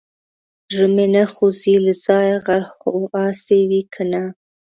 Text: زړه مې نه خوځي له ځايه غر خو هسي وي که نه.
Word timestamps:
زړه 0.73 0.87
مې 0.95 1.05
نه 1.15 1.23
خوځي 1.33 1.75
له 1.85 1.93
ځايه 2.03 2.37
غر 2.45 2.63
خو 2.77 2.91
هسي 3.13 3.61
وي 3.69 3.81
که 3.93 4.01
نه. 4.11 4.23